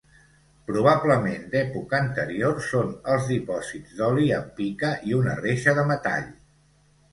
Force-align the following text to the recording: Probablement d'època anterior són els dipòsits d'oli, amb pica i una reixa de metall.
Probablement 0.69 1.43
d'època 1.51 1.99
anterior 2.05 2.57
són 2.69 2.89
els 3.17 3.29
dipòsits 3.33 4.01
d'oli, 4.01 4.27
amb 4.41 4.51
pica 4.63 4.93
i 5.13 5.17
una 5.21 5.39
reixa 5.45 5.79
de 5.83 5.87
metall. 5.95 6.29